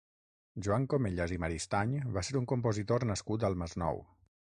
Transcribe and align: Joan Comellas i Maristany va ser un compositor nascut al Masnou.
Joan 0.67 0.85
Comellas 0.93 1.33
i 1.35 1.37
Maristany 1.43 1.93
va 2.15 2.23
ser 2.29 2.35
un 2.39 2.47
compositor 2.53 3.05
nascut 3.11 3.47
al 3.51 3.59
Masnou. 3.65 4.01